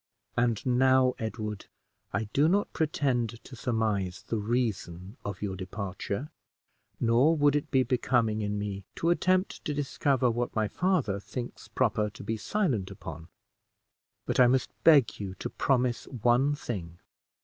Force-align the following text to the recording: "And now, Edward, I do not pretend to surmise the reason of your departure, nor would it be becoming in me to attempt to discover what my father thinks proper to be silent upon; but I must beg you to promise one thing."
"And 0.35 0.65
now, 0.65 1.13
Edward, 1.19 1.67
I 2.11 2.23
do 2.33 2.47
not 2.47 2.73
pretend 2.73 3.37
to 3.43 3.55
surmise 3.55 4.23
the 4.23 4.39
reason 4.39 5.15
of 5.23 5.43
your 5.43 5.55
departure, 5.55 6.31
nor 6.99 7.37
would 7.37 7.55
it 7.55 7.69
be 7.69 7.83
becoming 7.83 8.41
in 8.41 8.57
me 8.57 8.83
to 8.95 9.11
attempt 9.11 9.63
to 9.63 9.75
discover 9.75 10.31
what 10.31 10.55
my 10.55 10.67
father 10.67 11.19
thinks 11.19 11.67
proper 11.67 12.09
to 12.09 12.23
be 12.23 12.35
silent 12.35 12.89
upon; 12.89 13.27
but 14.25 14.39
I 14.39 14.47
must 14.47 14.71
beg 14.83 15.19
you 15.19 15.35
to 15.35 15.51
promise 15.51 16.07
one 16.07 16.55
thing." 16.55 16.97